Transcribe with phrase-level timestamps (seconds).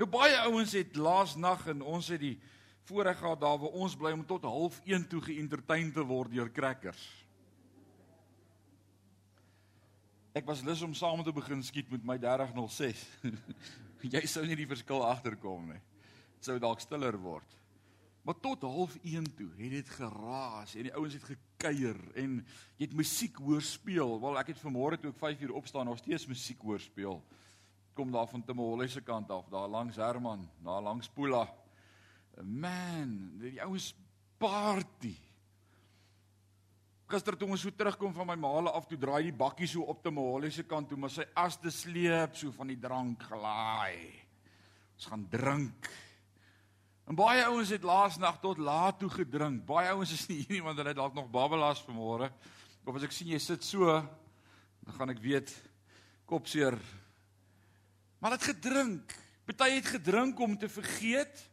[0.00, 2.36] Nou baie ouens het laas nag en ons het die
[2.88, 7.02] voorreg gehad daar waar ons bly om tot 0.30 toe geëntertain te word deur crackers.
[10.32, 13.02] Ek was lus om saam te begin skiet met my 3006.
[14.14, 15.82] Jy sou nie die verskil agterkom nie.
[16.38, 17.58] Dit sou dalk stiller word.
[18.22, 22.36] Maar tot 0.30 toe het dit geraas en die ouens het gekuier en
[22.78, 24.14] jy het musiek hoor speel.
[24.22, 27.18] Wel ek het vanmôre toe ek 5 uur opstaan nog steeds musiek hoor speel.
[27.94, 31.44] Kom daar van Timolle se kant af, daar langs Herman, daar langs Pula.
[32.40, 33.92] Man, die ouens
[34.40, 35.12] party.
[37.12, 40.00] Gister toe ons so terugkom van my maale af, toe draai die bakkie so op
[40.00, 44.00] te Mohole se kant toe, maar sy as te sleep so van die drank gelaai.
[44.96, 45.90] Ons gaan drink.
[47.10, 49.66] En baie ouens het laasnag tot laat toe gedrink.
[49.68, 52.30] Baie ouens is nie hier nie want hulle dalk nog babbelas vanmôre.
[52.86, 53.98] Of as ek sien jy sit so,
[54.86, 55.52] dan gaan ek weet
[56.30, 56.78] kopseer.
[58.22, 59.14] Maar het gedrink.
[59.44, 61.48] Party het gedrink om te vergeet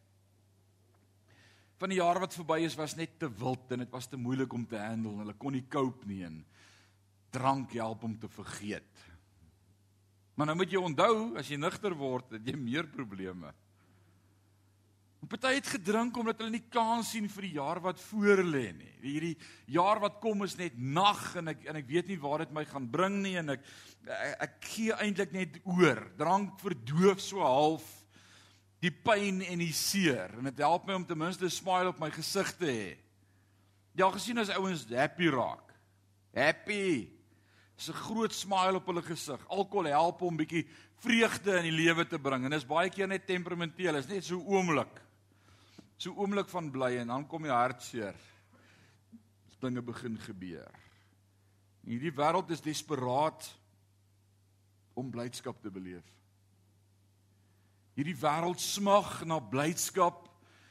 [1.79, 4.53] van die jaar wat verby is was net te wild en dit was te moeilik
[4.53, 5.15] om te handle.
[5.23, 6.43] Hulle kon nie cope nie en
[7.33, 9.05] drank help om te vergeet.
[10.37, 13.49] Maar nou moet jy onthou as jy nigter word, het jy meer probleme.
[15.27, 18.93] Party het gedrink omdat hulle nie kans sien vir die jaar wat voor lê nie.
[19.03, 19.35] Hierdie
[19.67, 22.63] jaar wat kom is net nag en ek en ek weet nie waar dit my
[22.65, 23.65] gaan bring nie en ek
[24.07, 26.05] ek, ek gee eintlik net oor.
[26.17, 27.83] Drank verdoof so half
[28.79, 31.99] die pyn en die seer en dit help my om ten minste 'n smile op
[31.99, 32.97] my gesig te hê.
[33.99, 35.75] Ja, gesien as ouens happy raak.
[36.33, 37.09] Happy.
[37.87, 39.39] 'n groot smile op hulle gesig.
[39.47, 40.67] Alkohol help om 'n bietjie
[40.99, 43.93] vreugde in die lewe te bring en dit is baie keer net temperamenteel.
[43.93, 45.08] Dit is net so oomblik.
[45.99, 48.15] So oomblik van bly en dan kom die hartseer.
[49.59, 50.71] Dinge begin gebeur.
[51.83, 53.49] Hierdie wêreld is desperaat
[54.95, 56.05] om blydskap te beleef.
[57.99, 60.29] Hierdie wêreld smag na blydskap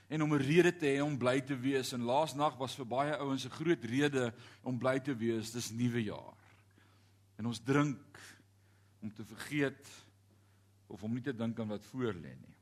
[0.09, 1.93] en om 'n rede te hê om bly te wees.
[1.93, 5.53] En laasnag was vir baie ouens 'n groot rede om bly te wees.
[5.53, 6.37] Dis nuwe jaar.
[7.37, 8.19] En ons drink
[9.03, 9.89] om te vergeet
[10.87, 12.58] of om nie te dink aan wat voor lê nie.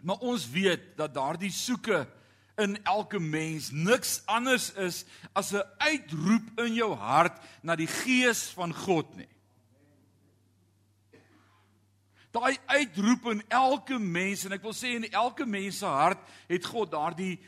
[0.00, 2.06] Maar ons weet dat daardie soeke
[2.58, 8.50] in elke mens niks anders is as 'n uitroep in jou hart na die gees
[8.50, 9.28] van God nie.
[12.38, 16.20] daai uitroep in elke mens en ek wil sê in elke mens se hart
[16.50, 17.38] het God daardie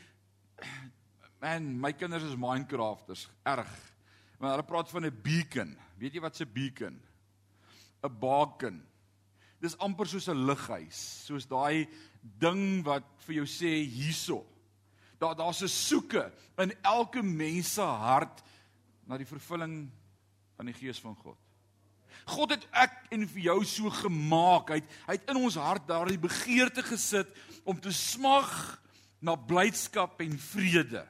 [1.41, 3.69] man my kinders is minecrafters erg.
[4.37, 5.77] Maar hulle praat van 'n beacon.
[5.97, 7.01] Weet jy wat 'n beacon?
[8.03, 8.85] 'n baken.
[9.59, 11.87] Dis amper soos 'n lighuis soos daai
[12.21, 14.45] ding wat vir jou sê hierso
[15.21, 18.43] daar daar's 'n soeke in elke mens se hart
[19.05, 19.91] na die vervulling
[20.55, 21.37] van die gees van God
[22.25, 24.69] God het ek en vir jou so gemaak.
[24.69, 27.29] Hy het, hy het in ons hart daardie begeerte gesit
[27.67, 28.51] om te smag
[29.21, 31.03] na blydskap en vrede.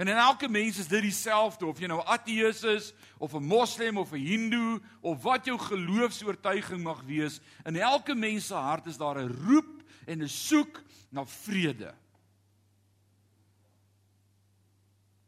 [0.00, 2.86] En in elke mens is dit dieselfde of jy nou ateïs is
[3.20, 8.46] of 'n moslem of 'n hindoe of wat jou geloofs-oortuiging mag wees, in elke mens
[8.46, 11.94] se hart is daar 'n roep en 'n soek na vrede.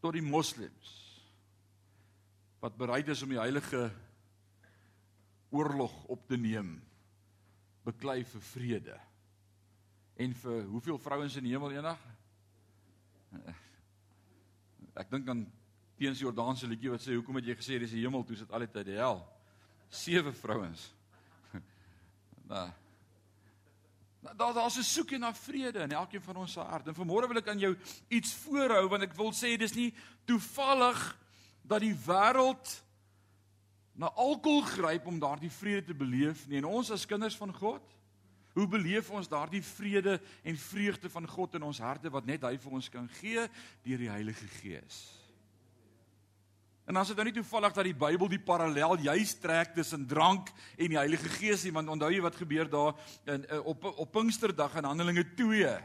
[0.00, 1.21] Tot die moslems
[2.59, 3.93] wat bereid is om die heilige
[5.50, 6.82] oorlog op te neem
[7.84, 9.00] beklei vir vrede
[10.16, 12.00] en vir hoeveel vrouens in die hemel eendag
[14.95, 15.47] ek dink aan
[15.97, 18.87] teens Jordaanse liedjie wat sê hoekom het jy gesê dis die hemel toe sit altyd
[18.87, 19.23] die hel
[19.91, 20.91] sewe vrouens
[22.53, 22.69] nou
[24.23, 26.87] Daar daar's 'n soekie na vrede in elkeen van ons se hart.
[26.87, 27.77] En vanmôre wil ek aan jou
[28.09, 29.95] iets voorhou want ek wil sê dis nie
[30.25, 31.19] toevallig
[31.63, 32.85] dat die wêreld
[33.93, 36.57] na alkohol gryp om daardie vrede te beleef nie.
[36.59, 37.83] En ons as kinders van God,
[38.53, 42.57] hoe beleef ons daardie vrede en vreugde van God in ons harte wat net hy
[42.61, 43.47] vir ons kan gee
[43.85, 45.03] deur die Heilige Gees?
[46.83, 50.51] En as dit nou nie toevallig dat die Bybel die parallel juis trek tussen drank
[50.77, 52.97] en die Heilige Gees nie, want onthou jy wat gebeur daar
[53.31, 55.76] in op op Pinksterdag in Handelinge 2?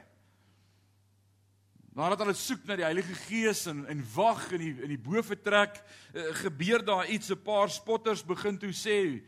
[1.97, 5.79] Nadat hulle soek na die Heilige Gees en en wag in die in die boefretrek,
[6.13, 7.31] uh, gebeur daar iets.
[7.31, 9.23] 'n Paar spotters begin toe sê: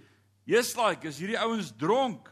[0.45, 2.29] "Jesus, like, is hierdie ouens dronk?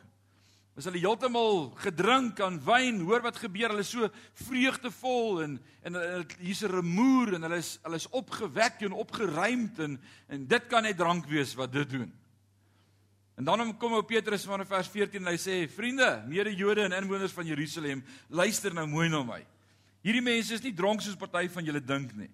[0.78, 3.00] Is hulle heeltemal gedrink aan wyn?
[3.02, 3.72] Hoor wat gebeur.
[3.74, 4.10] Hulle is so
[4.46, 5.58] vreugdevol en
[5.88, 5.98] en
[6.38, 10.84] hier's 'n remoer en hulle is hulle is opgewek en opgeruimd en en dit kan
[10.84, 12.14] net drank wees wat dit doen."
[13.38, 17.34] En dan kom ou Petrus van vers 14 en hy sê: "Vriende, mede-Jode en inwoners
[17.34, 19.46] van Jerusalem, luister nou mooi na my."
[20.02, 22.30] Hierdie mense is nie dronk soos party van julle dink nie.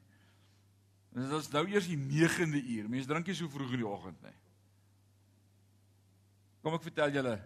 [1.14, 2.90] Dit is nou eers die 9de uur.
[2.90, 4.36] Mense drink nie so vroeg in die oggend nie.
[6.62, 7.40] Kom ek vertel julle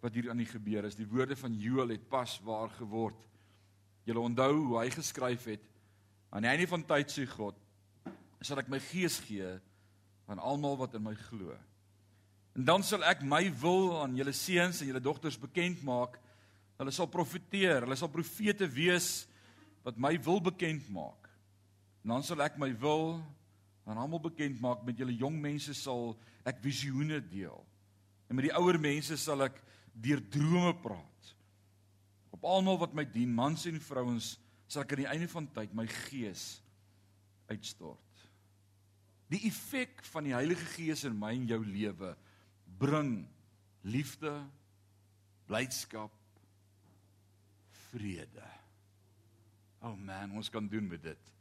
[0.00, 0.96] wat hier aan die gebeur is.
[0.98, 3.18] Die woorde van Joël het pas waar geword.
[4.06, 5.64] Julle onthou hoe hy geskryf het
[6.28, 7.56] aan die einde van tyd sê God
[8.44, 9.48] sal ek my gees gee
[10.30, 11.56] aan almal wat in my glo.
[12.54, 16.18] En dan sal ek my wil aan julle seuns en julle dogters bekend maak.
[16.78, 19.26] Hulle sal profeteer, hulle sal profete wees
[19.86, 21.26] wat my wil bekend maak.
[22.04, 23.18] En dan sal ek my wil
[23.88, 26.12] aan almal bekend maak met julle jong mense sal
[26.46, 27.58] ek visioene deel.
[28.28, 29.56] En met die ouer mense sal ek
[30.02, 31.34] deur drome praat.
[32.34, 34.36] Op almal wat my dien, mans en vrouens,
[34.68, 36.60] sal ek aan die einde van tyd my gees
[37.48, 38.04] uitstort.
[39.32, 42.14] Die effek van die Heilige Gees in my en jou lewe
[42.80, 43.26] bring
[43.84, 44.32] liefde,
[45.48, 46.14] blydskap,
[47.88, 48.46] vrede.
[49.82, 51.34] O oh man, ons kan doen met dit.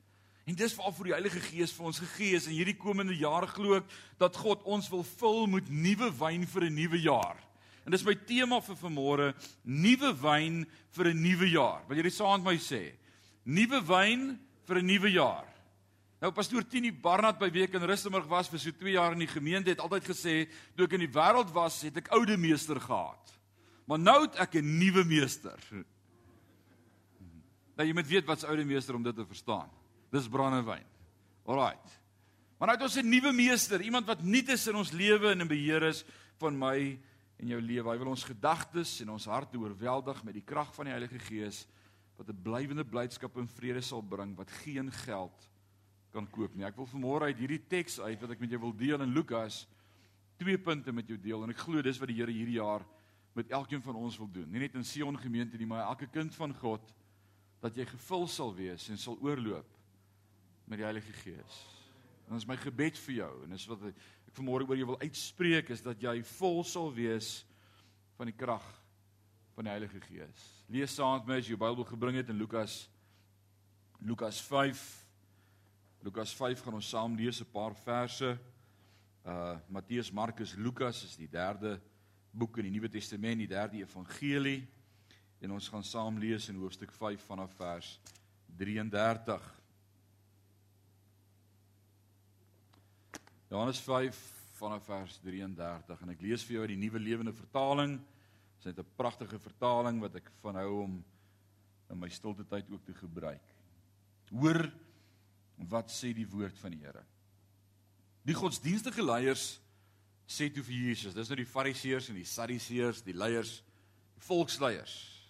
[0.48, 3.80] En dis waarvoor die Heilige Gees vir ons gegee is en hierdie komende jaar glo
[3.80, 3.88] ek
[4.20, 7.40] dat God ons wil vul met nuwe wyn vir 'n nuwe jaar.
[7.88, 9.26] En dis my tema vir vanmôre,
[9.64, 11.88] nuwe wyn vir 'n nuwe jaar.
[11.88, 12.92] Wil jy dit saam met my sê?
[13.46, 15.48] Nuwe wyn vir 'n nuwe jaar.
[16.22, 19.28] Nou pastoor Tini Barnard by week in Rustenburg was vir so 2 jaar in die
[19.28, 23.40] gemeente het altyd gesê toe ek in die wêreld was, het ek oude meester gehad.
[23.88, 25.58] Maar nou het ek 'n nuwe meester.
[27.78, 29.70] Nou jy moet weet wat's oude meester om dit te verstaan.
[30.12, 30.84] Dis brandewyn.
[31.46, 32.02] Alraight.
[32.60, 35.42] Maar nou het ons 'n nuwe meester, iemand wat nuut is in ons lewe en
[35.42, 36.04] in beheer is
[36.40, 37.00] van my
[37.38, 37.90] en jou lewe.
[37.90, 41.66] Hy wil ons gedagtes en ons harte oorweldig met die krag van die Heilige Gees
[42.18, 45.50] wat 'n blywende blydskap en vrede sal bring wat geen geld
[46.12, 46.66] kan koop nie.
[46.66, 49.68] Ek wil vanmôre uit hierdie teks uit wat ek met jou wil deel in Lukas
[50.38, 52.86] twee punte met jou deel en ek glo dis wat die Here hierdie jaar
[53.38, 54.50] met elkeen van ons wil doen.
[54.52, 56.94] Nie net in Sion gemeente nie, maar elke kind van God
[57.62, 59.78] dat jy gevul sal wees en sal oorloop
[60.66, 61.58] met die Heilige Gees.
[62.28, 63.86] En dit is my gebed vir jou en dis wat
[64.28, 67.46] ek, vanmôre oor jou wil uitspreek is dat jy vol sal wees
[68.18, 68.66] van die krag
[69.56, 70.46] van die Heilige Gees.
[70.70, 72.86] Lees saam met my as jy jou Bybel gebring het in Lukas
[73.98, 75.08] Lukas 5
[76.06, 78.38] Lukas 5 gaan ons saam lees 'n paar verse.
[79.26, 81.82] Uh Matteus, Markus, Lukas is die derde
[82.32, 84.68] boek in die Nuwe Testament, die derde evangelie.
[85.42, 88.00] En ons gaan saam lees in hoofstuk 5 vanaf vers
[88.58, 89.42] 33.
[93.48, 94.18] Johannes 5
[94.58, 97.94] vanaf vers 33 en ek lees vir jou uit die nuwe lewende vertaling.
[98.60, 101.04] Dit is 'n pragtige vertaling wat ek van hou om
[101.90, 103.44] in my stilte tyd ook te gebruik.
[104.32, 104.72] Hoor
[105.56, 107.06] wat sê die woord van die Here.
[108.26, 109.62] Die godsdienstige leiers
[110.28, 113.64] sê toe vir Jesus, dis nou die fariseërs en die sadiseërs, die leiers,
[114.16, 115.24] die volksleiers.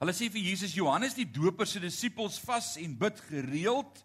[0.00, 4.04] Hulle sê vir Jesus Johannes die Doper se disippels vas en bid gereeld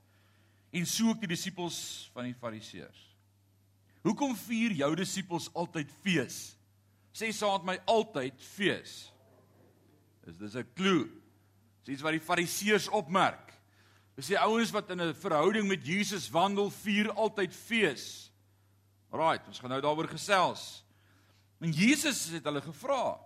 [0.75, 1.79] en so ook die disippels
[2.13, 3.01] van die fariseërs.
[4.05, 6.39] Hoekom vier jou disippels altyd fees?
[7.15, 9.07] Sê saam met my altyd fees.
[10.27, 11.07] Is dis 'n klou.
[11.83, 13.53] Dis iets wat die fariseërs opmerk.
[14.15, 18.31] Dis die ouens wat in 'n verhouding met Jesus wandel, vier altyd fees.
[19.11, 20.83] Right, ons gaan nou daaroor gesels.
[21.59, 23.19] En Jesus het hulle gevra: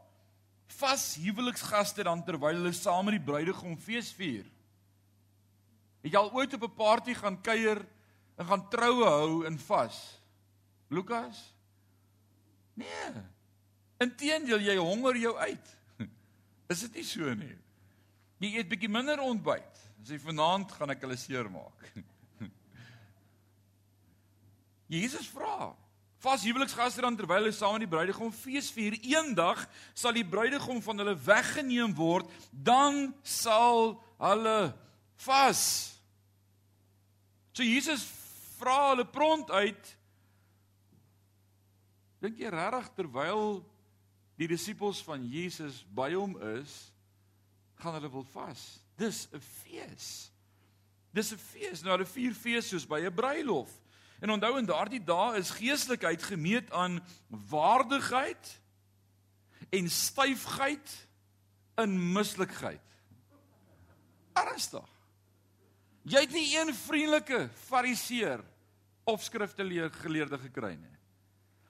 [0.68, 4.46] "Vas huweliksgaste dan terwyl hulle saam met die bruidegom fees vier?"
[6.01, 7.86] Het jy al ooit op 'n party gaan kuier
[8.38, 10.19] en gaan troue hou in vas?
[10.88, 11.54] Lukas?
[12.74, 13.12] Nee.
[13.98, 15.78] Inteendeel, jy honger jou uit.
[16.72, 17.58] Is dit nie so nie?
[18.39, 19.84] Jy eet bietjie minder ontbyt.
[20.00, 21.89] As jy vanaand gaan ek hulle seermaak.
[24.89, 25.75] Jesus vra:
[26.24, 30.82] "Vas huweliksgaste dan terwyl hulle saam met die bruidegom fees vier, eendag sal die bruidegom
[30.82, 34.72] van hulle weggeneem word, dan sal hulle
[35.26, 35.62] vas.
[37.54, 38.06] So Jesus
[38.60, 39.96] vra hulle pront uit.
[42.20, 43.60] Dink jy regtig terwyl
[44.40, 46.74] die disippels van Jesus by hom is,
[47.80, 48.80] gaan hulle wil vas?
[49.00, 50.32] Dis 'n fees.
[51.12, 51.82] Dis 'n fees.
[51.82, 53.70] Nou, hulle vier fees soos by 'n bruilof.
[54.20, 58.60] En onthou in daardie dae is geestelikheid gemeet aan waardigheid
[59.70, 61.08] en styfheid
[61.78, 62.84] in mislikheid.
[64.34, 64.99] Ernstig.
[66.03, 68.44] Jy het nie een vriendelike fariseer
[69.03, 70.96] of skrifgeleerde gekry nie.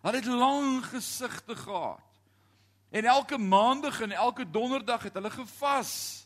[0.03, 2.05] Hulle het lang gesigte gehad.
[2.89, 6.25] En elke maandag en elke donderdag het hulle gevas.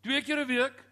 [0.00, 0.84] Twee keer 'n week.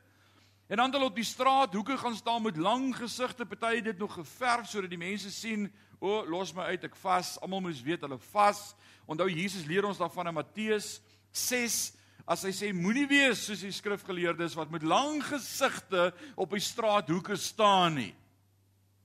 [0.66, 3.98] En dan hulle op die straat hoeke gaan staan met lang gesigte, party het dit
[3.98, 7.40] nog geverf sodat die mense sien, o, oh, los my uit, ek vas.
[7.40, 8.74] Almal moet weet hulle vas.
[9.04, 11.92] Onthou Jesus leer ons daarvan in Matteus 6
[12.24, 17.36] As hy sê moenie wees soos die skrifgeleerdes wat met lang gesigte op die straathoeke
[17.36, 18.14] staan nie.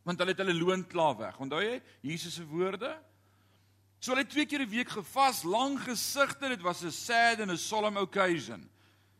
[0.08, 1.40] Want hulle het hulle loon klaar weg.
[1.40, 2.94] Onthou jy Jesus se woorde?
[4.00, 7.52] So hulle het twee keer 'n week gevas, lang gesigte, dit was 'n sad and
[7.52, 8.70] a solemn occasion.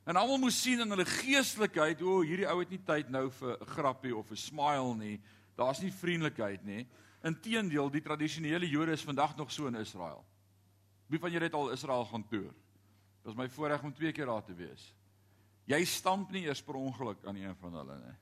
[0.06, 3.30] En almal moes sien in hulle geestelikheid, o, oh, hierdie ou het nie tyd nou
[3.30, 5.20] vir 'n grappie of 'n smile nie.
[5.56, 6.88] Daar's nie vriendelikheid nie.
[7.24, 10.26] Inteendeel, die tradisionele Jode is vandag nog so in Israel.
[11.08, 12.54] Wie van julle het al Israel gaan toer?
[13.30, 14.84] Dit was my voorreg om twee keer daar te wees.
[15.70, 18.16] Jy stamp nie eers per ongeluk aan een van hulle nie.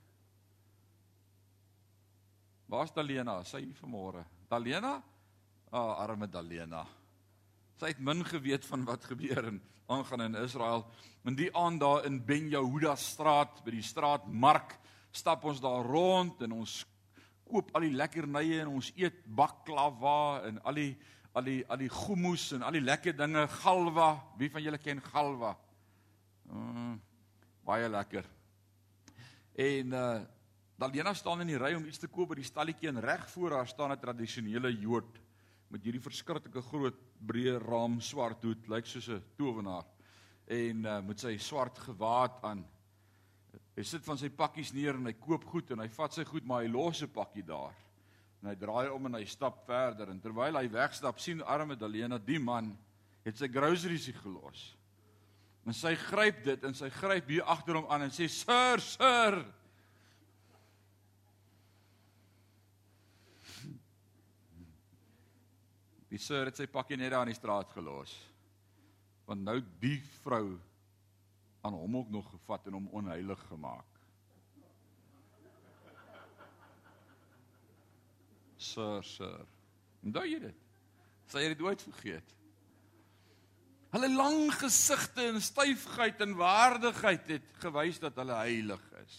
[2.68, 3.38] Waar's Dalena?
[3.48, 4.26] Sy hier vanmôre.
[4.50, 4.98] Dalena?
[5.70, 6.82] Ah, oh, arme Dalena.
[7.80, 10.84] Sy het min geweet van wat gebeur en aangaan in Israel.
[11.24, 14.76] In die aand daar in Ben Yehuda straat by die straatmark
[15.08, 16.82] stap ons daar rond en ons
[17.48, 20.92] koop al die lekkernye en ons eet baklava en al die
[21.38, 24.10] al die al die hummus en al die lekker dinge galwa.
[24.38, 25.54] Wie van julle ken galwa?
[26.50, 26.98] Mm,
[27.66, 28.26] baie lekker.
[29.54, 30.18] En uh
[30.78, 33.56] Dalena staan in die ry om iets te koop by die stalletjie en reg voor
[33.56, 35.18] haar staan 'n tradisionele Jood
[35.74, 39.84] met hierdie verskriklike groot breë raam swart hoed, lyk soos 'n towenaar.
[40.46, 42.64] En uh, met sy swart gewaad aan.
[43.74, 46.46] Hy sit van sy pakkies neer en hy koop goed en hy vat sy goed
[46.46, 47.74] maar hy los 'n pakkie daar.
[48.42, 52.20] En hy draai om en hy stap verder en terwyl hy wegstap sien arme Dalena
[52.22, 52.70] die man
[53.26, 54.72] het sy groceries gelos.
[55.66, 59.42] En sy gryp dit en sy gryp hier agter hom aan en sê: "Sir, sir,
[66.08, 68.14] Die sir het sy pakkie net daar in die straat gelos.
[69.28, 70.56] Want nou die vrou
[71.66, 73.97] aan hom ook nog gevat en hom onheilig gemaak.
[78.58, 79.46] Sir, sir.
[80.04, 80.66] Onthou jy dit?
[81.30, 82.34] Sy het dit ooit vergeet.
[83.94, 89.16] Hulle lang gesigte en styfheid en waardigheid het gewys dat hulle heilig is.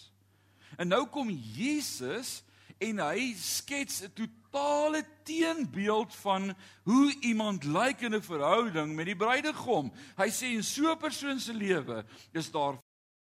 [0.78, 2.44] En nou kom Jesus
[2.80, 6.54] en hy skets 'n totale teenbeeld van
[6.84, 9.92] hoe iemand lyk in 'n verhouding met die bruidegom.
[10.18, 12.78] Hy sê in so 'n persoon se lewe is daar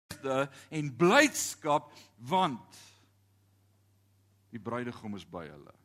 [0.08, 2.76] vreugde en blydskap want
[4.50, 5.81] die bruidegom is by hulle.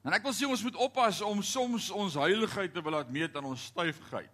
[0.00, 3.34] En ek wil sê ons moet oppas om soms ons heiligheid te wil laat meet
[3.36, 4.32] aan ons styfheid.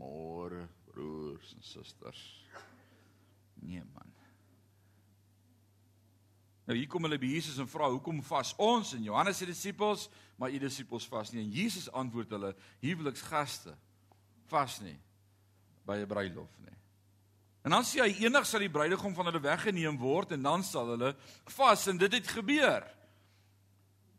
[0.00, 2.22] Môre broers en susters.
[3.62, 4.08] Nee man.
[6.66, 10.08] Nou hier kom hulle by Jesus en vra hoekom vas ons en Johannes se disippels,
[10.38, 11.42] maar u disippels vas nie.
[11.42, 12.52] En Jesus antwoord hulle:
[12.82, 13.74] Huweliksgaste
[14.50, 14.98] vas nie
[15.86, 16.76] by 'n bruilof nie.
[17.62, 20.86] En dan sê hy eendag sal die bruidegom van hulle weggeneem word en dan sal
[20.94, 21.14] hulle
[21.44, 22.86] vas en dit het gebeur.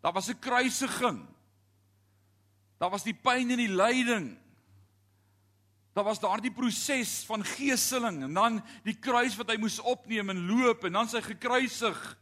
[0.02, 1.26] Daar was 'n kruisiging.
[2.78, 4.38] Daar was die pyn en die lyding.
[5.94, 10.46] Daar was daardie proses van geeseling en dan die kruis wat hy moes opneem en
[10.48, 12.18] loop en dan sy gekruisig.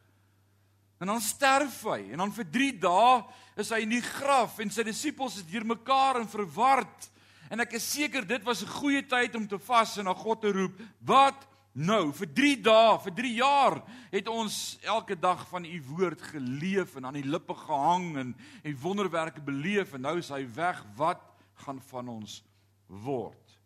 [1.00, 3.24] En dan sterf hy en dan vir 3 dae
[3.62, 7.10] is hy in die graf en sy disippels is deurmekaar en verward.
[7.50, 10.42] En ek is seker dit was 'n goeie tyd om te vas en na God
[10.42, 10.82] te roep.
[11.00, 11.48] Wat
[11.80, 12.12] nou?
[12.16, 13.80] Vir 3 dae, vir 3 jaar
[14.12, 18.82] het ons elke dag van u woord geleef en aan die lippe gehang en en
[18.82, 20.84] wonderwerke beleef en nou is hy weg.
[21.00, 21.24] Wat
[21.66, 22.42] gaan van ons
[22.88, 23.58] word?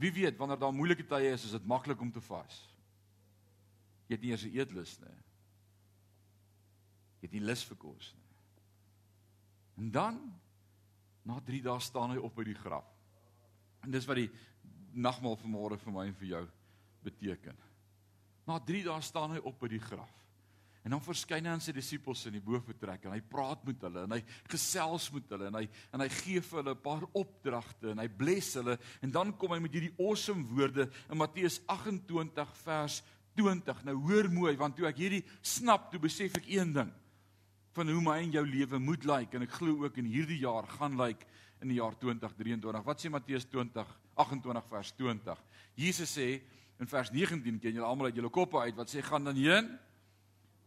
[0.00, 2.56] Wie weet wanneer daar moeilike tye is, is dit maklik om te vas.
[4.08, 5.20] Jy het nie eers 'n eetlus nie
[7.24, 8.32] het nie lus vir kos nie.
[9.80, 10.18] En dan
[11.24, 12.86] na 3 dae staan hy op by die graf.
[13.84, 14.28] En dis wat die
[14.92, 16.42] nagmaal vanmôre vir my en vir jou
[17.04, 17.56] beteken.
[18.48, 20.12] Na 3 dae staan hy op by die graf.
[20.84, 24.02] En dan verskyn hy aan sy disippels in die boefretrek en hy praat met hulle
[24.04, 24.20] en hy
[24.52, 25.62] gesels met hulle en hy
[25.96, 29.56] en hy gee vir hulle 'n paar opdragte en hy bless hulle en dan kom
[29.56, 33.00] hy met hierdie awesome woorde in Matteus 28 vers
[33.34, 33.84] 20.
[33.84, 36.92] Nou hoor mooi want toe ek hierdie snap, toe besef ek een ding
[37.74, 40.42] van hoe my en jou lewe moet lyk like, en ek glo ook in hierdie
[40.44, 41.32] jaar gaan lyk like
[41.64, 42.84] in die jaar 2023.
[42.84, 43.88] Wat sê Matteus 20
[44.20, 45.40] 28 vers 20?
[45.80, 46.28] Jesus sê
[46.84, 49.70] in vers 19 ken julle almal uit julle koppe uit wat sê gaan dan heen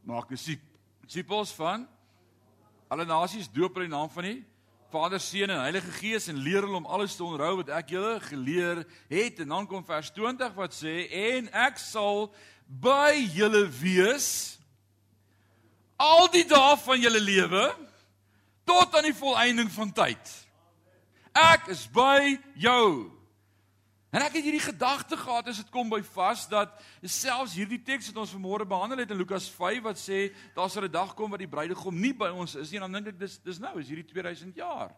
[0.07, 1.85] maak disippels van
[2.89, 4.39] alle nasies doop hulle in naam van die
[4.87, 8.21] Vader, Seun en Heilige Gees en leer hulle om alles te onthou wat ek julle
[8.23, 10.95] geleer het en dan kom vers 20 wat sê
[11.35, 12.29] en ek sal
[12.65, 14.29] by julle wees
[15.99, 17.65] al die dae van julle lewe
[18.67, 20.33] tot aan die volëinding van tyd.
[21.35, 23.11] Ek is by jou.
[24.17, 26.71] En ek het hierdie gedagte gehad as dit kom by vas dat
[27.05, 30.87] selfs hierdie teks wat ons vanmôre behandel het in Lukas 5 wat sê daar sal
[30.87, 33.37] 'n dag kom wat die bruidegom nie by ons is nie, dan dink ek dis
[33.37, 34.89] dis nou, is hierdie 2000 jaar.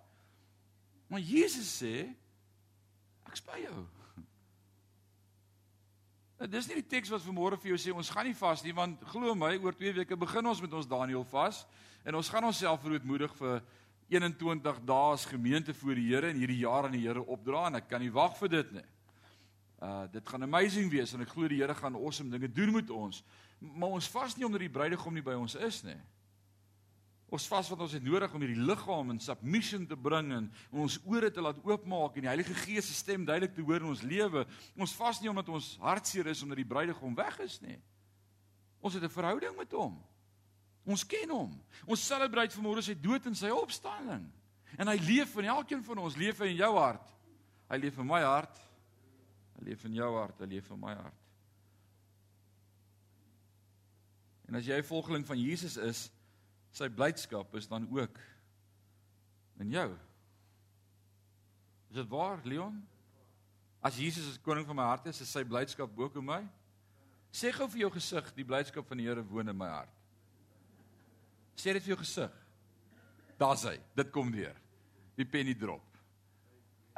[1.09, 2.15] Maar Jesus sê
[3.27, 3.87] ek's by jou.
[6.39, 8.73] Nou, dis nie die teks wat vanmôre vir jou sê ons gaan nie vas nie
[8.73, 11.65] want glo my oor 2 weke begin ons met ons Daniël vas
[12.05, 13.61] en ons gaan onsself verootmoedig vir
[14.07, 17.75] 21 dae as gemeente voor die Here en hierdie jaar aan die Here opdra en
[17.75, 18.87] ek kan nie wag vir dit nie.
[19.79, 22.89] Uh dit gaan amazing wees en ek glo die Here gaan awesome dinge doen met
[22.89, 23.23] ons.
[23.59, 25.99] Maar ons vas nie omdat die bruidegom nie by ons is nie.
[27.29, 30.97] Ons vas wat ons het nodig om hierdie liggaam in submission te bring en ons
[31.05, 34.01] ore te laat oopmaak en die Heilige Gees se stem duidelik te hoor in ons
[34.01, 34.45] lewe.
[34.75, 37.77] Ons vas nie omdat ons hartseer is omdat die bruidegom weg is nie.
[38.81, 40.01] Ons het 'n verhouding met hom.
[40.85, 41.51] Ons ken hom.
[41.85, 44.25] Ons celebrate vanmôre sy dood en sy opstanding.
[44.77, 47.15] En hy leef in elkeen van ons, leef in jou hart.
[47.69, 48.68] Hy leef in my hart.
[49.59, 51.25] Hy leef in jou hart, hy leef in my hart.
[54.49, 56.11] En as jy 'n volgeling van Jesus is,
[56.71, 58.19] sy blydskap is dan ook
[59.59, 59.97] in jou.
[61.89, 62.87] Is dit waar, Leon?
[63.81, 66.41] As Jesus as koning van my hart is, is sy blydskap ook in my.
[67.31, 69.95] Sê gou vir jou gesig, die blydskap van die Here woon in my hart.
[71.55, 72.31] Sê dit vir jou gesig.
[73.37, 73.77] Daar's hy.
[73.95, 74.55] Dit kom weer.
[75.15, 75.88] Die penny drop.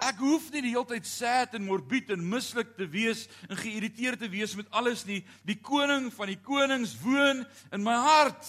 [0.01, 4.23] Ek hoef nie die hele tyd sad en morbied en mislik te wees en geïrriteerd
[4.23, 5.19] te wees met alles nie.
[5.45, 8.41] Die koning van die konings woon in my hart.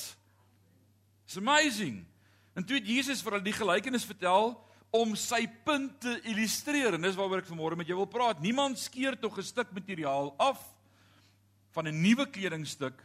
[1.26, 2.06] It's amazing.
[2.56, 4.54] En toe het Jesus vir hulle die gelykenis vertel
[4.92, 8.40] om sy punt te illustreer en dis waaroor ek vanmôre met jou wil praat.
[8.44, 10.61] Niemand skeur tog 'n stuk materiaal af
[11.73, 12.97] van 'n nuwe kledingstuk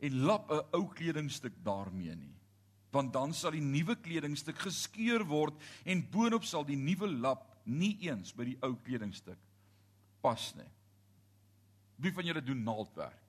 [0.00, 2.34] en lap 'n ou kledingstuk daarmee nie.
[2.90, 7.96] Want dan sal die nuwe kledingstuk geskeur word en boonop sal die nuwe lap nie
[8.06, 9.38] eens by die ou kledingstuk
[10.22, 10.68] pas nie.
[12.02, 13.22] Wie van julle doen naaldwerk?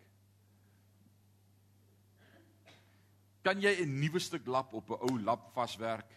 [3.48, 6.12] Kan jy 'n nuwe stuk lap op 'n ou lap vaswerk?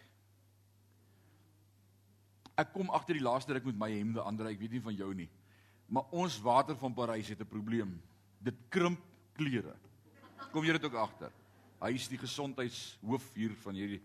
[2.56, 5.14] Ek kom agter die laaste ruk met my hemde ander, ek weet nie van jou
[5.14, 5.28] nie.
[5.88, 8.02] Maar ons water van Parys het 'n probleem.
[8.38, 9.00] Dit krimp
[9.34, 9.76] klere.
[10.52, 11.32] Kom jy dit ook agter?
[11.80, 14.02] Hy is die gesondheidshoof hier van hierdie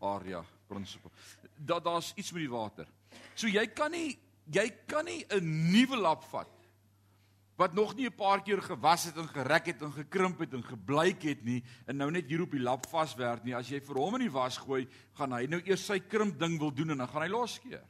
[0.00, 1.12] area prinsipal.
[1.56, 2.88] Dat daar's iets met die water.
[3.34, 4.18] So jy kan nie
[4.52, 6.48] jy kan nie 'n nuwe lap vat
[7.56, 10.64] wat nog nie 'n paar keer gewas het en gerek het en gekrimp het en
[10.64, 13.54] gebleik het nie en nou net hier op die lap vaswerk nie.
[13.54, 16.58] As jy vir hom in die was gooi, gaan hy nou eers sy krimp ding
[16.58, 17.84] wil doen en dan gaan hy losskeer.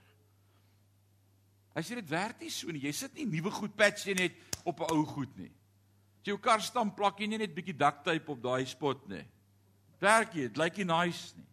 [1.75, 2.81] Hy sê dit werk nie so nie.
[2.81, 4.33] Jy sit nie nuwe goed patch jy net
[4.64, 5.53] op 'n ou goed nie.
[6.20, 9.09] As jy jou kar stamp plak jy nie net bietjie duct tape op daai spot
[9.09, 9.25] nie.
[10.01, 11.46] Werk jy, dit lyk nie nice nie.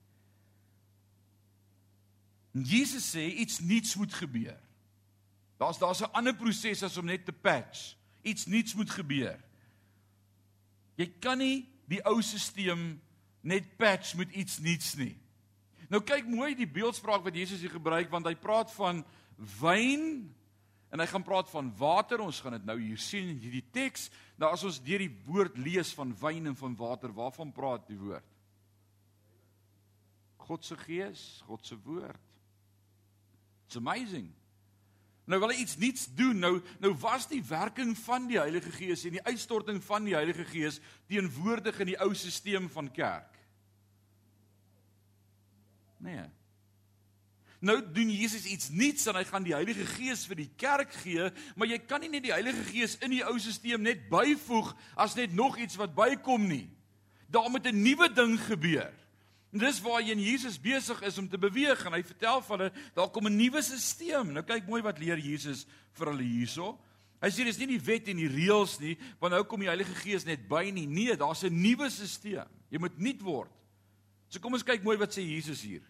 [2.59, 4.57] En Jesus sê iets nuuts moet gebeur.
[5.59, 7.95] Daar's daar's 'n ander proses as om net te patch.
[8.21, 9.39] Iets nuuts moet gebeur.
[10.95, 12.99] Jy kan nie die ou stelsel
[13.41, 15.17] net patch met iets nuuts nie.
[15.87, 19.05] Nou kyk mooi die beeldspraak wat Jesus hier gebruik want hy praat van
[19.59, 20.35] wyn
[20.89, 22.19] En hy gaan praat van water.
[22.19, 24.09] Ons gaan dit nou hier sien in hierdie teks.
[24.41, 27.99] Nou as ons deur die woord lees van wyn en van water, waarvan praat die
[27.99, 28.25] woord?
[30.49, 32.28] God se gees, God se woord.
[33.69, 34.31] It's amazing.
[35.29, 36.39] Nou wil hy iets nuuts doen.
[36.41, 40.45] Nou nou was die werking van die Heilige Gees en die uitstorting van die Heilige
[40.49, 43.37] Gees teenwoordig in die ou stelsel van kerk.
[46.01, 46.25] Nee.
[47.61, 51.29] Nou doen Jesus iets nuuts en hy gaan die Heilige Gees vir die kerk gee,
[51.53, 55.13] maar jy kan nie net die Heilige Gees in die ou stelsel net byvoeg as
[55.19, 56.65] net nog iets wat bykom nie.
[57.29, 58.89] Daar moet 'n nuwe ding gebeur.
[59.53, 62.59] En dis waar jy in Jesus besig is om te beweeg en hy vertel van
[62.59, 64.23] hulle daar kom 'n nuwe stelsel.
[64.23, 66.77] Nou kyk mooi wat leer Jesus vir hulle hierso.
[67.21, 69.95] Hy sê dis nie die wet en die reëls nie, want nou kom die Heilige
[69.95, 70.85] Gees net by nie.
[70.85, 72.47] Nee, daar's 'n nuwe stelsel.
[72.69, 73.51] Jy moet nuut word.
[74.29, 75.81] So kom ons kyk mooi wat sê Jesus hier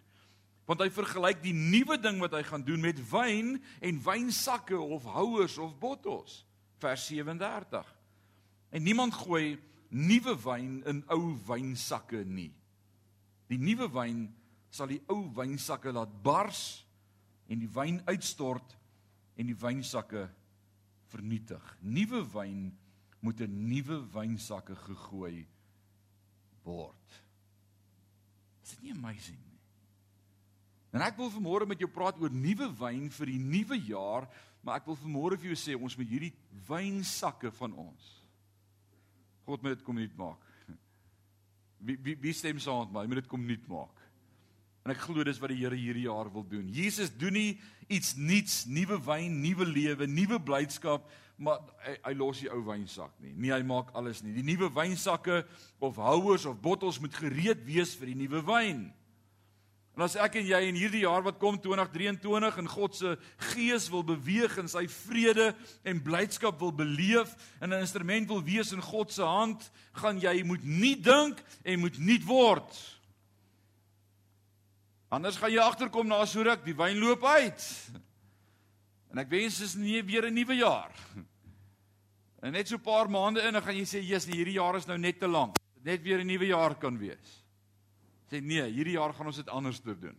[0.70, 5.08] want hy vergelyk die nuwe ding wat hy gaan doen met wyn en wynsakke of
[5.10, 6.44] houers of bottels
[6.84, 7.90] vers 37
[8.78, 9.58] en niemand gooi
[9.90, 12.52] nuwe wyn in ou wynsakke nie
[13.50, 14.28] die nuwe wyn
[14.74, 16.84] sal die ou wynsakke laat bars
[17.50, 18.76] en die wyn uitstort
[19.40, 20.28] en die wynsakke
[21.10, 21.64] vernietig.
[21.82, 22.70] Nuwe wyn
[23.26, 25.48] moet in nuwe wynsakke gegooi
[26.64, 27.22] word.
[28.64, 29.50] Is dit nie amazing
[30.96, 34.26] En ek wil vanmôre met jou praat oor nuwe wyn vir die nuwe jaar,
[34.66, 36.34] maar ek wil vanmôre vir jou sê ons moet hierdie
[36.68, 38.16] wynsakke van ons
[39.46, 40.49] God moet dit kom nuut maak.
[41.80, 43.04] Wie wie wie stem saam met my?
[43.06, 44.06] Hy moet dit kom nuut maak.
[44.86, 46.70] En ek glo dis wat die Here hierdie jaar wil doen.
[46.74, 47.60] Jesus doen nie
[47.92, 51.08] iets nuuts, nuwe wyn, nuwe lewe, nuwe blydskap,
[51.40, 53.34] maar hy, hy los die ou wynsak nie.
[53.34, 54.36] Nee, hy maak alles nie.
[54.36, 55.44] Die nuwe wynsakke
[55.84, 58.88] of houers of bottels moet gereed wees vir die nuwe wyn.
[60.00, 63.10] En as ek en jy in hierdie jaar wat kom 2023 in God se
[63.50, 65.50] gees wil beweeg en sy vrede
[65.84, 69.60] en blydskap wil beleef en 'n instrument wil wees in God se hand,
[69.92, 72.80] gaan jy moet nie dink en moet nie word.
[75.12, 77.92] Anders gaan jy agterkom na so ruk, die wyn loop uit.
[79.12, 80.96] En ek wens dit is nie weer 'n nuwe jaar.
[82.42, 84.88] En net so 'n paar maande in, dan gaan jy sê, "Jesus, hierdie jaar is
[84.88, 85.58] nou net te lank.
[85.84, 87.39] Net weer 'n nuwe jaar kan wees."
[88.30, 90.18] Sê nee, hierdie jaar gaan ons dit anders doen.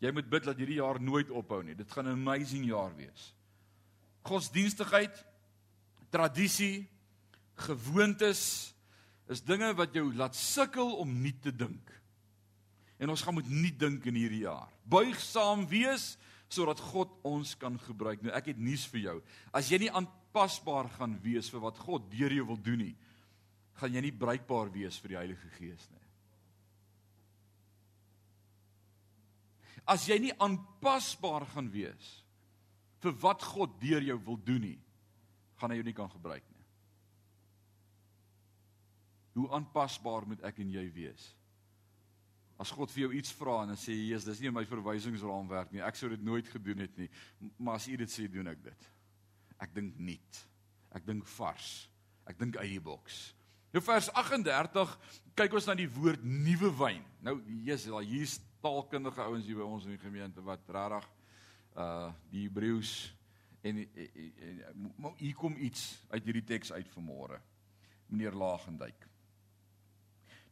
[0.00, 1.76] Jy moet bid dat hierdie jaar nooit ophou nie.
[1.76, 3.34] Dit gaan 'n amazing jaar wees.
[4.22, 5.24] Godsdienstigheid,
[6.10, 6.88] tradisie,
[7.54, 8.74] gewoontes
[9.28, 11.92] is dinge wat jou laat sukkel om nie te dink.
[12.98, 14.68] En ons gaan moet nie dink in hierdie jaar.
[14.84, 16.16] Buigsaam wees
[16.48, 18.22] sodat God ons kan gebruik.
[18.22, 19.16] Nou ek het nuus vir jou.
[19.52, 22.96] As jy nie aanpasbaar gaan wees vir wat God deur jou wil doen nie,
[23.80, 26.05] gaan jy nie bruikbaar wees vir die Heilige Gees nie.
[29.86, 32.10] As jy nie aanpasbaar gaan wees
[33.04, 34.78] vir wat God deur jou wil doen nie,
[35.60, 36.64] gaan hy jou nie kan gebruik nie.
[39.36, 41.28] Hoe aanpasbaar moet ek en jy wees?
[42.58, 45.72] As God vir jou iets vra en dan sê jy, "Jesus, dis nie my verwysingsraamwerk
[45.72, 45.82] nie.
[45.82, 47.10] Ek sou dit nooit gedoen het nie,
[47.58, 48.88] maar as U dit sê, doen ek dit."
[49.60, 50.46] Ek dink nuut.
[50.94, 51.88] Ek dink vars.
[52.26, 53.34] Ek dink uit die boks.
[53.72, 54.98] Nou vers 38,
[55.36, 57.04] kyk ons na die woord nuwe wyn.
[57.20, 61.06] Nou, Jesus, hier's taalkundige ouens hier by ons in die gemeente wat regtig
[61.76, 62.92] uh die Hebreëus
[63.66, 67.38] en, en, en, en hier kom iets uit hierdie teks uit vanmôre.
[68.06, 69.06] Meneer Laagendijk.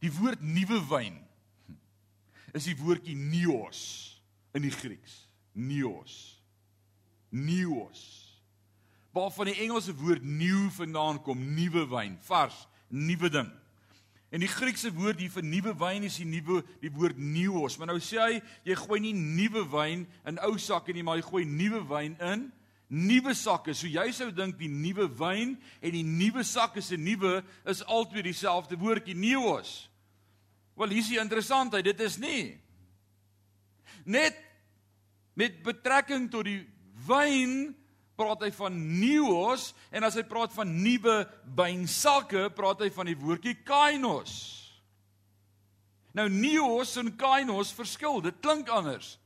[0.02, 1.16] Die woord nuwe wyn
[2.54, 3.80] is die woordjie neos
[4.54, 5.24] in die Grieks.
[5.52, 6.42] Neos.
[7.34, 8.02] Neos.
[9.14, 13.50] Waarvan die Engelse woord new vandaan kom, nuwe wyn, vars, nuwe ding.
[14.34, 17.76] En die Griekse woord hier vir nuwe wyn is die nuwe die woord neos.
[17.78, 21.26] Maar nou sê hy, jy gooi nie nuwe wyn in ou sakke nie, maar jy
[21.28, 22.48] gooi nuwe wyn in
[22.90, 23.76] nuwe sakke.
[23.78, 28.26] So jy sou dink die nuwe wyn en die nuwe sakke se nuwe is altyd
[28.26, 29.84] dieselfde woordjie neos.
[30.74, 32.44] Wel hier is die interessantheid, dit is nie
[34.04, 34.36] net
[35.38, 36.60] met betrekking tot die
[37.06, 37.72] wyn
[38.16, 41.24] praat hy van neos en as hy praat van nuwe
[41.56, 44.34] wynsakke praat hy van die woordjie kainos.
[46.14, 49.16] Nou neos en kainos verskil, dit klink anders.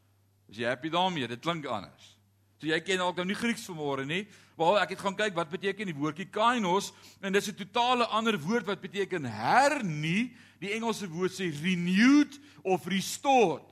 [0.48, 1.28] Is jy happy daarmee?
[1.28, 2.14] Dit klink anders.
[2.58, 4.24] So jy ken dalk nou nie Grieks vanmôre nie.
[4.58, 8.38] Waar ek het gaan kyk wat beteken die woordjie kainos en dis 'n totale ander
[8.38, 13.68] woord wat beteken hernie Die Engelse woord sê renewed of restored.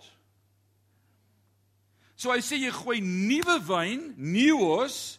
[2.16, 5.18] So hy sê jy gooi nuwe wyn, neos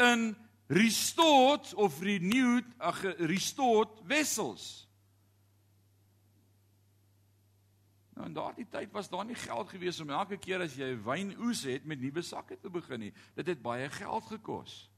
[0.00, 0.32] in
[0.72, 4.86] restored of renewed, ag restored wessels.
[8.16, 11.04] Nou in daardie tyd was daar nie geld gewees om elke keer as jy 'n
[11.04, 13.12] wynoes het met nuwe sakke te begin nie.
[13.34, 14.90] Dit het baie geld gekos.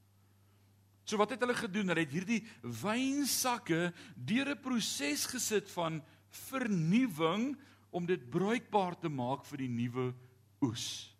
[1.04, 1.88] So wat het hulle gedoen?
[1.88, 7.56] Hulle het hierdie wynsakke deur 'n proses gesit van vernuwing
[7.90, 10.14] om dit bruikbaar te maak vir die nuwe
[10.62, 11.11] oes.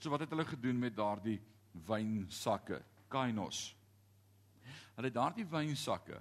[0.00, 1.38] So wat het hulle gedoen met daardie
[1.86, 2.80] wynsakke?
[3.12, 3.70] Kainos.
[4.96, 6.20] Hulle het daardie wynsakke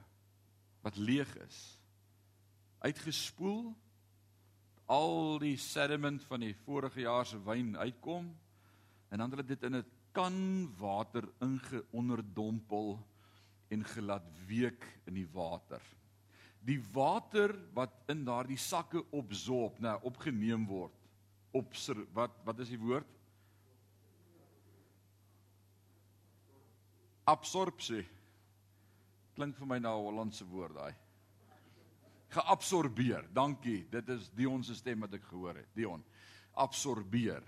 [0.84, 1.80] wat leeg is
[2.80, 3.74] uitgespoel
[4.90, 8.30] al die sediment van die vorige jaar se wyn uitkom
[9.10, 10.38] en dan hulle dit in 'n kan
[10.80, 12.98] water ingeonderdompel
[13.70, 15.82] en gelaat week in die water.
[16.66, 20.96] Die water wat in daardie sakke opsorb, nou opgeneem word.
[21.52, 21.74] Op
[22.14, 23.19] wat wat is die woord?
[27.30, 28.06] Absorpsie.
[29.38, 30.96] Klink vir my na 'n Hollandse woord daai.
[32.30, 33.30] Geabsorbeer.
[33.34, 33.88] Dankie.
[33.90, 35.70] Dit is Dion se stem wat ek gehoor het.
[35.76, 36.04] Dion.
[36.54, 37.44] Absorbeer.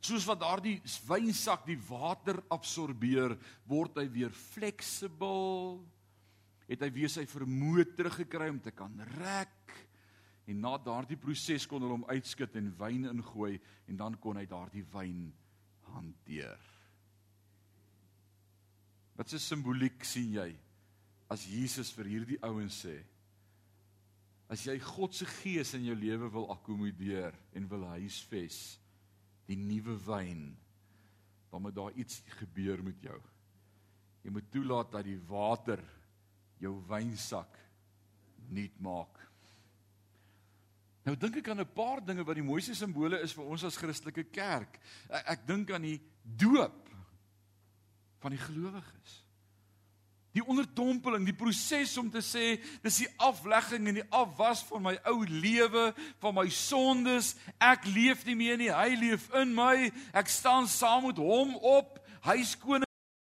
[0.00, 5.80] Soos wat daardie wynsak die water absorbeer, word hy weer fleksibel.
[6.68, 9.74] Het hy weer sy vermoë teruggekry om te kan rek.
[10.46, 14.46] En na daardie proses kon hulle hom uitskit en wyn ingooi en dan kon hy
[14.46, 15.32] daardie wyn
[15.94, 16.75] hanteer.
[19.16, 20.56] Wat 'n simboliek sien jy
[21.28, 23.02] as Jesus vir hierdie ouens sê:
[24.48, 28.78] As jy God se gees in jou lewe wil akkommodeer en wil huisves,
[29.46, 30.56] die nuwe wyn,
[31.50, 33.20] dan moet daar iets gebeur met jou.
[34.22, 35.82] Jy moet toelaat dat die water
[36.58, 37.58] jou wynsak
[38.50, 39.20] nuut maak.
[41.06, 43.76] Nou dink ek aan 'n paar dinge wat die mooiste simbole is vir ons as
[43.76, 44.80] Christelike kerk.
[45.08, 46.85] Ek, ek dink aan die doop
[48.26, 49.20] van die gelowiges.
[50.34, 54.96] Die onderdompeling, die proses om te sê dis die aflegging en die afwas van my
[55.08, 57.30] ou lewe, van my sondes.
[57.62, 59.86] Ek leef nie meer nie, hy leef in my.
[60.10, 62.02] Ek staan saam met hom op.
[62.26, 62.84] Hy skoon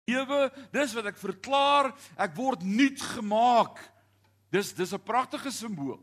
[0.10, 0.42] lewe.
[0.74, 1.94] Dis wat ek verklaar.
[2.18, 3.80] Ek word nuut gemaak.
[4.52, 6.02] Dis dis 'n pragtige simbool.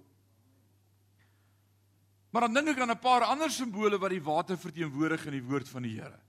[2.30, 5.48] Maar dan dink ek aan 'n paar ander simbole wat die water verteenwoordig in die
[5.50, 6.23] woord van die Here.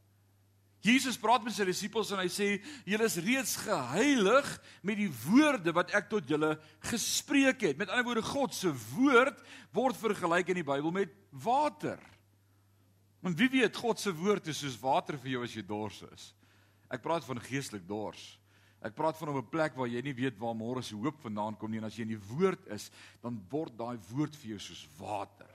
[0.86, 2.48] Jesus praat met sy disippels en hy sê
[2.86, 4.50] julle is reeds geheilig
[4.86, 6.52] met die woorde wat ek tot julle
[6.92, 7.80] gespreek het.
[7.80, 9.42] Met ander woorde God se woord
[9.74, 11.98] word vergelyk in die Bybel met water.
[13.26, 16.30] Want wie weet God se woord is soos water vir jou as jy dors is.
[16.94, 18.36] Ek praat van geestelik dors.
[18.86, 21.72] Ek praat van 'n plek waar jy nie weet waar môre se hoop vandaan kom
[21.72, 22.92] nie en as jy in die woord is,
[23.24, 25.50] dan word daai woord vir jou soos water.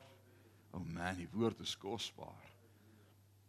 [0.73, 2.50] O oh man, die woord is kosbaar.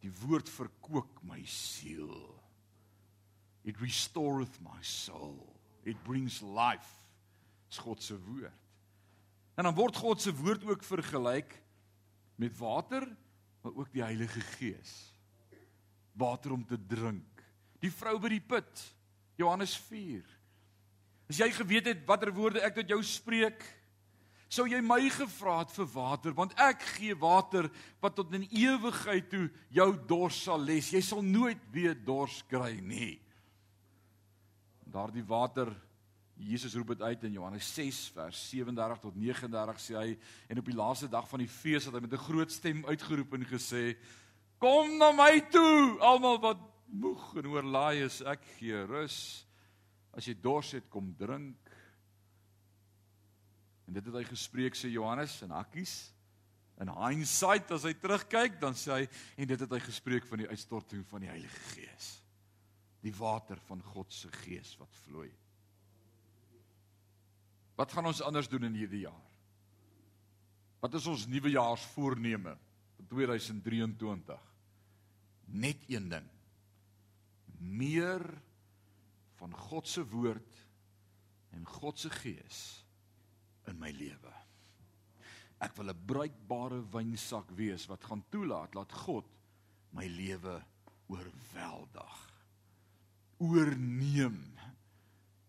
[0.01, 2.15] Die woord verkoop my siel.
[3.63, 5.37] It restoreth my soul.
[5.85, 6.89] It brings life.
[7.69, 8.57] Dis God se woord.
[9.55, 11.53] En dan word God se woord ook vergelyk
[12.41, 13.05] met water,
[13.61, 15.13] maar ook die Heilige Gees.
[16.17, 17.43] Water om te drink.
[17.81, 18.81] Die vrou by die put.
[19.37, 20.25] Johannes 4.
[21.29, 23.61] As jy geweet het watter woorde ek tot jou spreek,
[24.51, 26.33] sou jy my gevra het vir water?
[26.35, 27.69] Want ek gee water
[28.03, 30.91] wat tot in ewigheid toe jou dors sal les.
[30.91, 33.15] Jy sal nooit weer dors kry nie.
[34.91, 35.71] Daardie water
[36.41, 40.09] Jesus roep dit uit in Johannes 6 vers 37 tot 39 sê hy.
[40.49, 43.33] En op die laaste dag van die fees het hy met 'n groot stem uitgeroep
[43.37, 43.95] en gesê
[44.57, 48.21] kom na my toe almal wat moeg en oorlaai is.
[48.21, 49.45] Ek gee rus.
[50.13, 51.60] As jy dors het kom drink
[53.91, 55.93] En dit het hy gespreek sê Johannes in Hakkies.
[56.79, 59.07] In hindsight as hy terugkyk, dan sê hy
[59.43, 62.13] en dit het hy gespreek van die uitstorting van die Heilige Gees.
[63.03, 65.27] Die water van God se Gees wat vloei.
[67.75, 69.27] Wat gaan ons anders doen in hierdie jaar?
[70.79, 72.55] Wat is ons nuwejaarsvoorneme
[72.95, 74.45] vir 2023?
[75.51, 76.29] Net een ding.
[77.59, 78.23] Meer
[79.41, 80.63] van God se woord
[81.51, 82.79] en God se Gees
[83.67, 84.33] in my lewe.
[85.61, 89.25] Ek wil 'n bruikbare wynsak wees wat gaan toelaat dat God
[89.91, 90.61] my lewe
[91.07, 92.17] oorweldig.
[93.37, 94.39] Oorneem.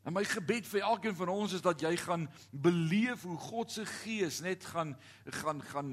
[0.02, 3.84] En my gebed vir elkeen van ons is dat jy gaan beleef hoe God se
[3.86, 4.96] gees net gaan
[5.42, 5.92] gaan gaan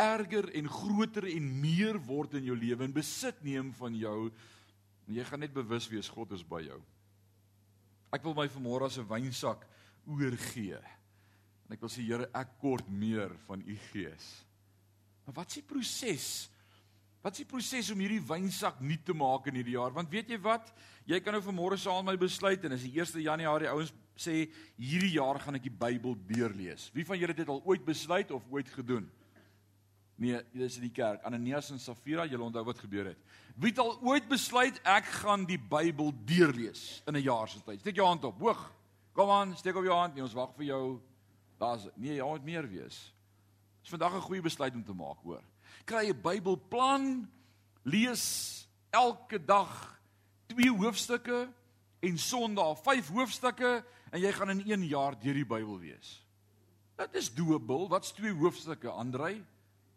[0.00, 4.30] erger en groter en meer word in jou lewe en besit neem van jou.
[5.06, 6.80] En jy gaan net bewus wees God is by jou.
[8.10, 9.66] Ek wil my vanmôre as 'n wynsak
[10.06, 10.80] oorgee.
[11.70, 14.24] En ek wil sê Here, ek kort meer van u gees.
[15.22, 16.24] Maar wat is die proses?
[17.22, 19.94] Wat is die proses om hierdie wynsak nuut te maak in hierdie jaar?
[19.94, 20.72] Want weet jy wat?
[21.06, 24.48] Jy kan nou vanmôre saam met my besluit en as die 1 Januarie ouens sê
[24.80, 26.88] hierdie jaar gaan ek die Bybel deurlees.
[26.90, 29.06] Wie van julle het dit al ooit besluit of ooit gedoen?
[30.20, 31.22] Nee, dis in die kerk.
[31.24, 33.22] Ananias en Safira, julle onthou wat gebeur het.
[33.54, 37.78] Wie het al ooit besluit ek gaan die Bybel deurlees in 'n jaar se tyd?
[37.80, 38.72] Steek jou hand op, hoog.
[39.14, 40.14] Kom aan, steek op jou hand.
[40.14, 41.00] Nee, ons wag vir jou.
[41.60, 42.98] Daar's nee, jy moet meer wees.
[43.82, 45.42] Dis vandag 'n goeie besluit om te maak, hoor.
[45.84, 47.30] Kry 'n Bybelplan,
[47.82, 50.00] lees elke dag
[50.46, 51.48] twee hoofstukke
[52.00, 56.26] en Sondag vyf hoofstukke en jy gaan in 1 jaar deur die Bybel wees.
[56.96, 57.88] Dit is doable.
[57.88, 59.44] Wat's twee hoofstukke, Andrei?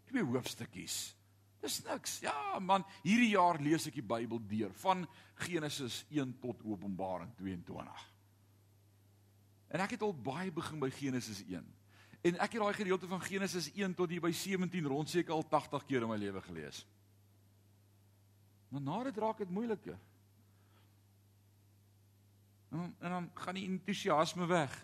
[0.05, 1.15] Twee hoofstukkies.
[1.59, 2.19] Dis niks.
[2.19, 8.12] Ja, man, hierdie jaar lees ek die Bybel deur van Genesis 1 tot Openbaring 22.
[9.73, 11.65] En ek het al baie begin by Genesis 1.
[12.23, 15.43] En ek het daai gedeelte van Genesis 1 tot hier by 17 rond seker al
[15.49, 16.83] 80 keer in my lewe gelees.
[18.69, 19.97] Maar na dit raak dit moeiliker.
[22.71, 24.77] En, en dan gaan die entoesiasme weg.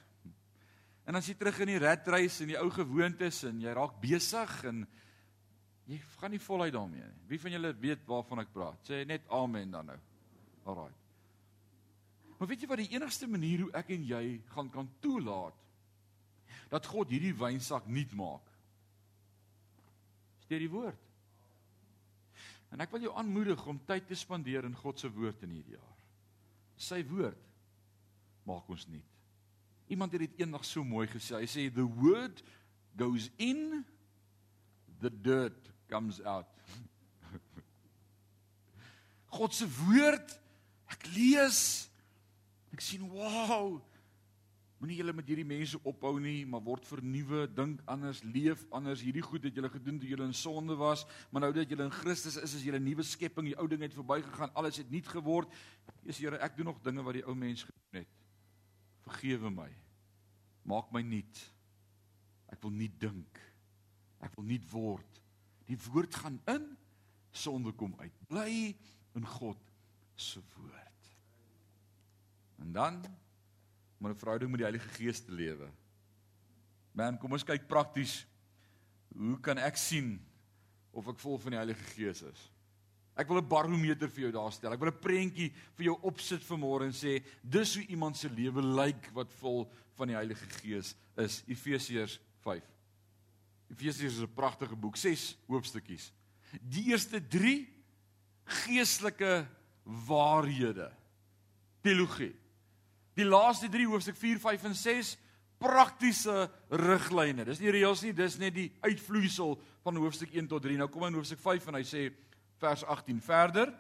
[1.06, 3.72] En dan as jy terug in die rat race en die ou gewoontes en jy
[3.74, 4.84] raak besig en
[5.90, 7.26] jy gaan nie voluit daarmee nie.
[7.32, 8.84] Wie van julle weet waarvan ek praat?
[8.86, 9.98] Sê net amen dan nou.
[10.70, 10.92] Alraai.
[12.40, 14.24] Maar weet jy wat die enigste manier hoe ek en jy
[14.54, 15.56] gaan kan toelaat
[16.72, 18.46] dat God hierdie wynsak nuut maak?
[20.46, 21.08] Steer die woord.
[22.72, 25.76] En ek wil jou aanmoedig om tyd te spandeer in God se woord in hierdie
[25.76, 25.98] jaar.
[26.80, 27.44] Sy woord
[28.48, 29.18] maak ons nuut.
[29.92, 31.42] Iemand het dit eendag so mooi gesê.
[31.42, 32.40] Hy sê the word
[32.96, 33.82] goes in
[35.02, 36.48] the dirt comes out.
[39.36, 40.38] God se woord
[40.94, 41.89] ek lees
[42.80, 43.76] Ek sien, wow.
[44.80, 49.02] Moenie julle met hierdie mense ophou nie, maar word vernuwe, dink anders, leef anders.
[49.04, 51.92] Hierdie goed het julle gedoen toe julle in sonde was, maar nou dat julle in
[51.98, 53.50] Christus is, is julle nuwe skepping.
[53.52, 55.60] Die ou ding het verbygegaan, alles het nuut geword.
[56.06, 58.16] Jesus Here, ek doen nog dinge wat die ou mens gedoen het.
[59.10, 59.70] Vergewe my.
[60.72, 61.46] Maak my nuut.
[62.56, 63.44] Ek wil nie dink.
[64.24, 65.24] Ek wil nie word.
[65.68, 66.72] Die woord gaan in,
[67.36, 68.16] sonde kom uit.
[68.32, 68.72] Bly
[69.20, 69.60] in God
[70.16, 70.89] se woord.
[72.60, 73.06] En dan
[74.00, 75.68] om 'n verhouding met die Heilige Gees te lewe.
[76.92, 78.26] Man, kom ons kyk prakties.
[79.08, 80.20] Hoe kan ek sien
[80.92, 82.52] of ek vol van die Heilige Gees is?
[83.20, 84.74] Ek wil 'n barometer vir jou daar stel.
[84.74, 88.62] Ek wil 'n prentjie vir jou opsit vanmôre en sê dis hoe iemand se lewe
[88.62, 91.44] lyk wat vol van die Heilige Gees is.
[91.48, 92.64] Efesiërs 5.
[93.70, 96.14] Efesiërs is 'n pragtige boek, 6 hoofstukkies.
[96.62, 97.68] Die eerste 3
[98.46, 99.48] geestelike
[99.84, 100.92] waarhede.
[101.82, 102.39] Teologie.
[103.20, 105.18] Die laaste 3 hoofstuk 4, 5 en 6
[105.60, 107.44] praktiese riglyne.
[107.50, 110.78] Dis nie reëls nie, dis net die uitvloeisel van hoofstuk 1 tot 3.
[110.80, 112.06] Nou kom in hoofstuk 5 en hy sê
[112.64, 113.74] vers 18 verder.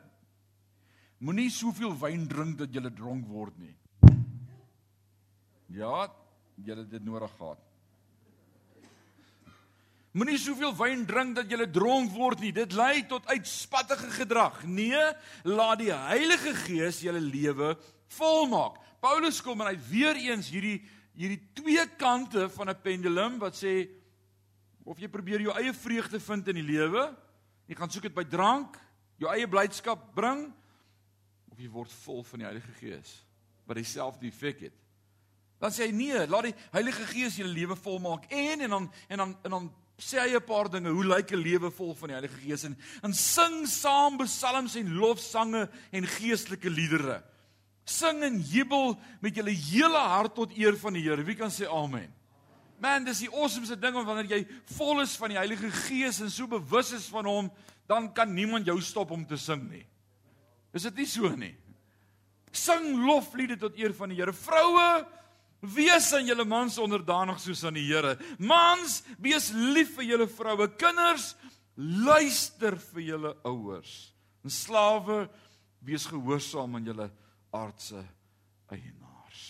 [1.23, 3.75] Moenie soveel wyn drink dat jy dronk word nie.
[5.71, 6.09] Ja,
[6.59, 7.63] jy het dit nodig gehad.
[10.19, 12.51] Moenie soveel wyn drink dat jy dronk word nie.
[12.55, 14.63] Dit lei tot uitspattige gedrag.
[14.65, 14.99] Nee,
[15.47, 17.75] laat die Heilige Gees jou lewe
[18.17, 18.79] volmaak.
[18.99, 20.79] Paulus kom en hy weer eens hierdie
[21.19, 23.89] hierdie twee kante van 'n pendulum wat sê
[24.85, 27.15] of jy probeer jou eie vreugde vind in die lewe,
[27.67, 28.79] jy gaan soek dit by drank,
[29.19, 30.53] jou eie blydskap bring
[31.51, 33.25] of jy word vol van die Heilige Gees
[33.67, 34.73] wat dieselfde effek het.
[35.59, 39.17] Dan sê hy nee, laat die Heilige Gees jou lewe volmaak en en dan en
[39.17, 39.69] dan en dan
[39.99, 42.77] sê hy 'n paar dinge hoe lyk 'n lewe vol van die Heilige Gees en
[43.03, 47.23] en sing saam psalms en lofsange en geestelike liedere.
[47.89, 51.25] Sing en jubel met julle hele hart tot eer van die Here.
[51.25, 52.09] Wie kan sê amen?
[52.79, 54.43] Man, dis die awesomeste ding wanneer jy
[54.77, 57.49] vol is van die Heilige Gees en so bewus is van hom,
[57.89, 59.83] dan kan niemand jou stop om te sing nie.
[60.71, 61.55] Is dit nie so nie?
[62.55, 64.33] Sing lofliede tot eer van die Here.
[64.33, 65.05] Vroue,
[65.75, 68.15] wees aan julle mans onderdanig soos aan die Here.
[68.37, 70.69] Mans, wees lief vir julle vroue.
[70.79, 71.33] Kinders,
[71.75, 73.97] luister vir julle ouers.
[74.45, 75.25] En slawe,
[75.83, 77.09] wees gehoorsaam aan julle
[77.55, 78.01] aardse
[78.69, 79.43] eienaars.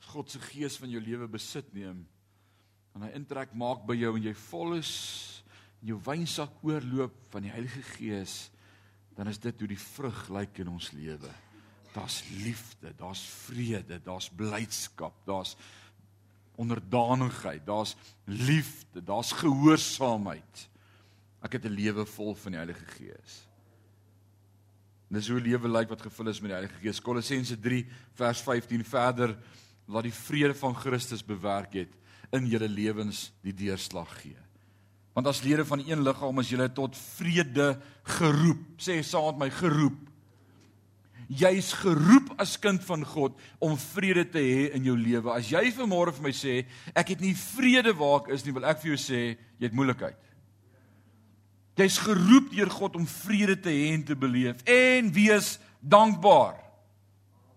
[0.00, 2.04] As God se gees van jou lewe besit neem
[2.94, 4.92] en hy intrek maak by jou en jy vol is
[5.82, 8.50] en jou wynsak oorloop van die Heilige Gees,
[9.14, 11.30] dan is dit hoe die vrug lyk in ons lewe.
[11.94, 15.54] Daar's liefde, daar's vrede, daar's blydskap, daar's
[16.58, 20.68] onderdanigheid, daar's liefde, daar's gehoorsaamheid.
[21.42, 23.46] Ek het 'n lewe vol van die Heilige Gees.
[25.14, 26.98] Dis hoe lewe lyk wat gevul is met die Heilige Gees.
[27.02, 27.84] Kolossense 3
[28.18, 29.36] vers 15 verder
[29.86, 31.92] laat die vrede van Christus bewerk het
[32.34, 34.38] in julle lewens die deurslag gee.
[35.14, 37.76] Want as lede van een liggaam is julle tot vrede
[38.16, 38.64] geroep.
[38.82, 40.00] Sê saam met my geroep.
[41.30, 45.30] Jy's geroep as kind van God om vrede te hê in jou lewe.
[45.30, 46.56] As jy vanmôre vir my sê
[46.90, 49.78] ek het nie vrede waar ek is nie, wil ek vir jou sê jy het
[49.78, 50.18] moeilikheid.
[51.74, 56.54] Jy's geroep deur God om vrede te hê en te beleef en wees dankbaar.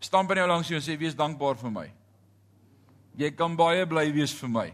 [0.02, 1.88] Staan by jou langs jou en sê wees dankbaar vir my.
[3.18, 4.68] Jy kan baie bly wees vir my.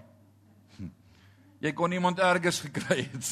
[1.63, 3.27] Jy kon iemand ergers gekry het.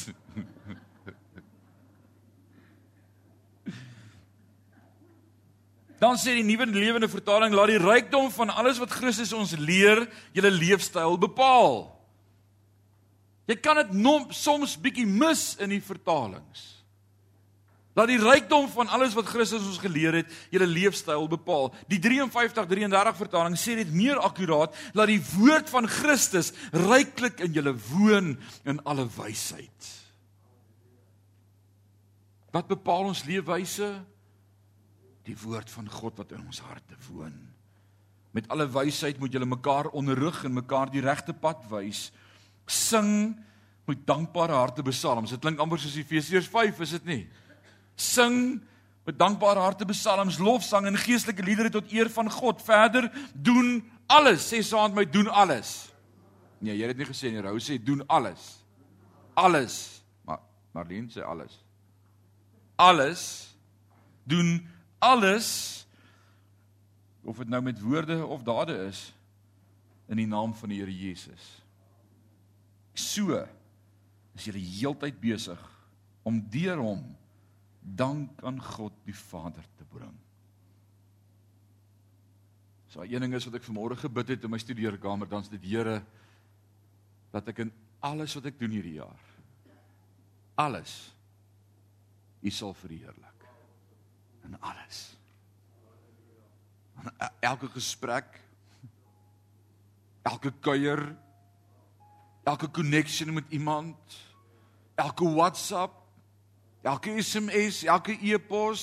[6.02, 10.00] Dan sê die nuwe lewende vertaling laat die rykdom van alles wat Christus ons leer,
[10.34, 11.84] julle leefstyl bepaal.
[13.50, 16.68] Jy kan dit soms bietjie mis in die vertalings.
[17.92, 21.68] Laat die rykdom van alles wat Christus ons geleer het, julle leefstyl bepaal.
[21.90, 27.74] Die 53:33 vertaling sê dit meer akkuraat, laat die woord van Christus ryklik in julle
[27.90, 29.90] woon in alle wysheid.
[32.52, 33.90] Wat bepaal ons leefwyse?
[35.28, 37.36] Die woord van God wat in ons harte woon.
[38.32, 42.10] Met alle wysheid moet julle mekaar onderrig en mekaar die regte pad wys
[42.72, 43.36] sing
[43.88, 45.30] met dankbare harte psalms.
[45.34, 47.22] Dit klink amper soos Efesiërs 5, is dit nie?
[47.98, 48.60] Sing
[49.06, 52.62] met dankbare harte psalms, lofsang en geestelike liedere tot eer van God.
[52.62, 55.92] Verder doen alles, sê met my doen alles.
[56.62, 57.42] Nee, jy het dit nie gesê nie.
[57.42, 58.62] Rou sê doen alles.
[59.34, 60.02] Alles.
[60.24, 60.38] Maar
[60.72, 61.58] Marlene sê alles.
[62.76, 63.54] Alles
[64.24, 65.82] doen alles
[67.22, 69.12] of dit nou met woorde of dade is
[70.06, 71.61] in die naam van die Here Jesus.
[72.94, 73.38] So
[74.36, 75.60] is jy heeltyd besig
[76.26, 77.02] om deur hom
[77.82, 80.14] dank aan God die Vader te bring.
[82.92, 86.02] So een ding is wat ek vanmôre gebid het in my studeerkamer, dan's dit Here
[87.32, 87.72] dat ek in
[88.04, 89.28] alles wat ek doen hierdie jaar
[90.60, 91.12] alles
[92.42, 93.44] U sal verheerlik.
[94.44, 95.16] In alles.
[97.40, 98.40] elke gesprek,
[100.22, 101.00] elke kuier,
[102.42, 103.96] elke connection met iemand,
[104.94, 106.02] elke WhatsApp,
[106.82, 108.82] elke SMS, elke e-pos,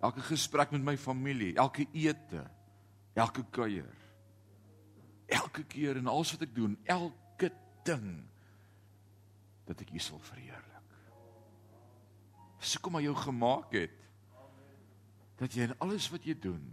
[0.00, 2.44] elke gesprek met my familie, elke ete,
[3.12, 3.98] elke kuier.
[5.26, 7.52] Elke keer en alles wat ek doen, elke
[7.86, 8.24] ding
[9.68, 10.66] dat ek U sal verheerlik.
[12.60, 13.96] Dis hoekom hy jou gemaak het
[15.40, 16.64] dat jy in alles wat jy doen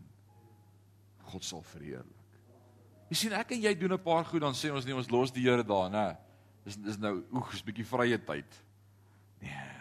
[1.31, 2.16] God sal verheerlik.
[3.09, 5.31] Jy sien ek en jy doen 'n paar goed dan sê ons nee ons los
[5.31, 6.17] die Here daar, nê.
[6.65, 8.63] Dis dis nou oeg, 'n bietjie vrye tyd.
[9.41, 9.77] Nee.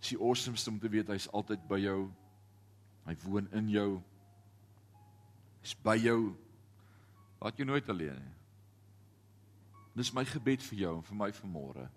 [0.00, 2.10] Dis die awesomeste om te weet hy's altyd by jou.
[3.06, 4.02] Hy woon in jou.
[5.62, 6.36] Hy's by jou.
[7.40, 8.34] Laat jou nooit alleen nie.
[9.94, 11.88] Dis my gebed vir jou en vir my vanmôre.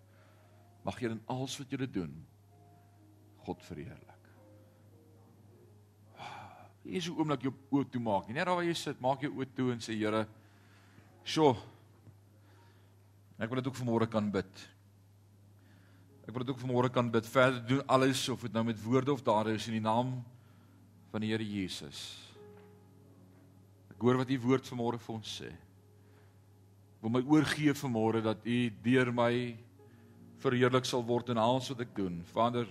[0.84, 2.26] Mag jy in alles wat jy doen
[3.46, 4.13] God verheerlik.
[6.84, 8.28] Hier is 'n oomblik jou oë toe maak.
[8.28, 10.28] Net daar waar jy sit, maak jou oë toe en sê Here,
[11.24, 11.56] "Sjoe.
[13.40, 14.70] Ek wil dit ook vanmôre kan bid."
[16.24, 17.26] Ek wil dit ook vanmôre kan bid.
[17.28, 20.24] Verder doen alles of dit nou met woorde of dade is in die naam
[21.12, 22.20] van die Here Jesus.
[23.92, 25.52] Ek hoor wat u woord vanmôre vir ons sê.
[25.52, 29.58] Ek wil my oorgee vanmôre dat u deur my
[30.44, 32.24] verheerlik sal word in alles wat ek doen.
[32.34, 32.68] Vader,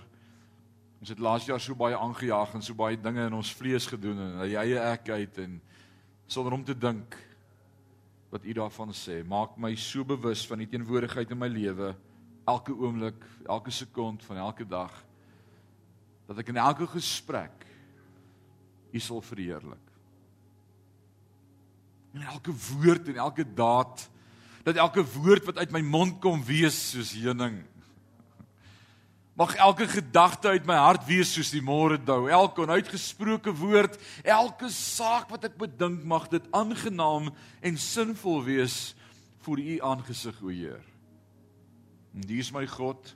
[1.03, 4.21] Ons het laas jaar so baie aangejaag en so baie dinge in ons vlees gedoen
[4.23, 5.57] en hy eie ek uit en
[6.31, 7.17] sonder om te dink
[8.31, 9.17] wat u daarvan sê.
[9.27, 11.89] Maak my so bewus van die teenwoordigheid in my lewe
[12.47, 14.95] elke oomblik, elke sekond van elke dag
[16.29, 17.67] dat ek in elke gesprek
[18.95, 19.91] u sal verheerlik.
[22.15, 24.07] In elke woord en elke daad
[24.63, 27.59] dat elke woord wat uit my mond kom wees soos heuning
[29.33, 32.27] Mag elke gedagte uit my hart wees soos die môre dou.
[32.29, 37.31] Elke onuitgesproke woord, elke saak wat ek bedink, mag dit aangenaam
[37.65, 38.93] en sinvol wees
[39.41, 40.83] voor U aangesig, o Heer.
[42.13, 43.15] En U is my God.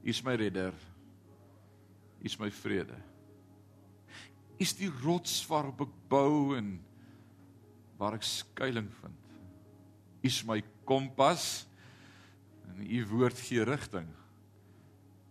[0.00, 0.72] U is my redder.
[0.72, 2.96] U is my vrede.
[4.56, 6.78] U is die rots waarop ek bou en
[8.00, 9.36] waar ek skuilings vind.
[10.24, 11.66] U is my kompas
[12.72, 14.08] en U woord gee rigting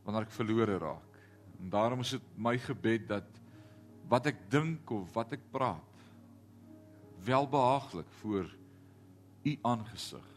[0.07, 1.19] wanneer ek verlore raak.
[1.59, 3.41] En daarom is dit my gebed dat
[4.07, 5.83] wat ek dink of wat ek praat
[7.27, 8.47] welbehaaglik voor
[9.43, 10.29] u aangesig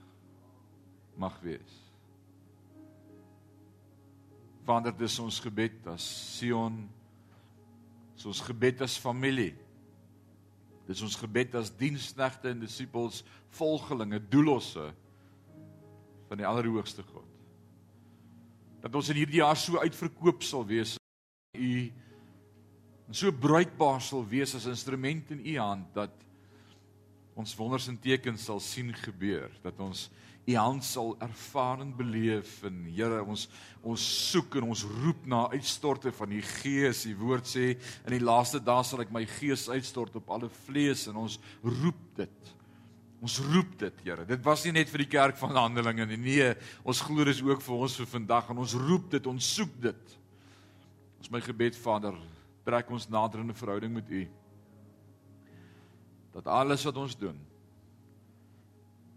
[1.14, 1.76] mag wees.
[4.66, 6.02] Vader, dis ons gebed as
[6.34, 6.82] Sion.
[8.16, 9.52] Dis ons gebed as familie.
[10.90, 13.22] Dis ons gebed as diensknegte en disippels,
[13.54, 14.90] volgelinge, doelosse
[16.26, 17.29] van die Allerhoogste God
[18.80, 20.96] dat ons in hierdie jaar so uitverkoop sal wees
[21.58, 21.72] u
[23.10, 26.14] en so bruikbaar sal wees as instrument in u hand dat
[27.40, 30.08] ons wonders en tekens sal sien gebeur dat ons
[30.50, 33.46] u hand sal ervaar en beleef en Here ons
[33.86, 37.04] ons soek en ons roep na uitstorte van u gees.
[37.08, 41.06] U woord sê in die laaste dae sal ek my gees uitstort op alle vlees
[41.08, 42.50] en ons roep dit
[43.20, 44.24] Ons roep dit, Here.
[44.24, 46.16] Dit was nie net vir die kerk van Handelinge nie.
[46.20, 46.54] Nee,
[46.88, 50.14] ons glo dis ook vir ons vir vandag en ons roep dit, ons soek dit.
[51.20, 52.16] Ons my gebed, Vader,
[52.64, 54.28] trek ons nader in 'n verhouding met U.
[56.32, 57.38] Dat alles wat ons doen,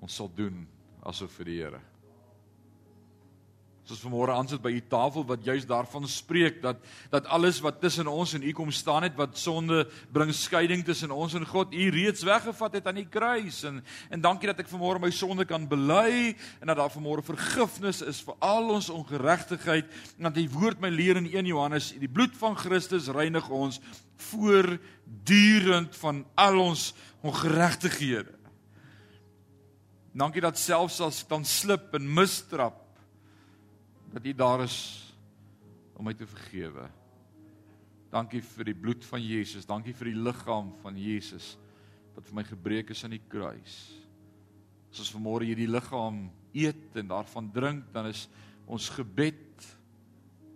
[0.02, 0.68] ons sal doen
[1.04, 1.93] asof vir die Here.
[3.84, 6.78] Soos vanmôre aansit by u tafel wat juis daarvan spreek dat
[7.12, 9.82] dat alles wat tussen ons en u kom staan het wat sonde
[10.16, 14.22] bring skeiding tussen ons en God, u reeds weggevat het aan die kruis en en
[14.24, 16.32] dankie dat ek vanmôre my sonde kan bely
[16.62, 20.88] en dat daar vanmôre vergifnis is vir al ons ongeregtigheid en dat die woord my
[20.88, 23.82] leer in 1 Johannes die bloed van Christus reinig ons
[24.32, 28.32] voortdurend van al ons ongeregtighede.
[30.16, 32.83] Dankie dat selfs as dan slip en mistrap
[34.14, 34.78] dat U daar is
[35.98, 36.86] om my te vergewe.
[38.14, 41.56] Dankie vir die bloed van Jesus, dankie vir die liggaam van Jesus
[42.14, 43.78] wat vir my gebreek is aan die kruis.
[44.94, 48.28] As ons vanmôre hierdie liggaam eet en daarvan drink, dan is
[48.70, 49.66] ons gebed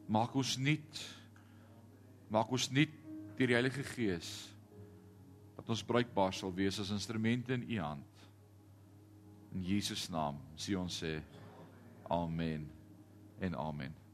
[0.08, 1.02] maak ons nuut.
[2.30, 2.94] Maak ons nuut
[3.40, 4.30] deur die Heilige Gees
[5.58, 8.26] dat ons bruikbaar sal wees as instrumente in U hand.
[9.58, 11.18] In Jesus naam sê ons sê
[12.14, 12.77] amen
[13.42, 14.07] en amen.